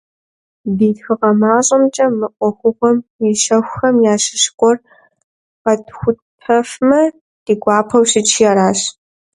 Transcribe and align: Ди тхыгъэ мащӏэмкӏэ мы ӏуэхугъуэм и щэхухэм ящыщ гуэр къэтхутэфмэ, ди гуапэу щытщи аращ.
Ди 0.77 0.89
тхыгъэ 0.95 1.31
мащӏэмкӏэ 1.39 2.07
мы 2.17 2.27
ӏуэхугъуэм 2.37 2.97
и 3.27 3.31
щэхухэм 3.41 3.95
ящыщ 4.13 4.43
гуэр 4.57 4.77
къэтхутэфмэ, 5.63 7.01
ди 7.43 7.53
гуапэу 7.61 8.03
щытщи 8.09 8.43
аращ. 8.51 8.79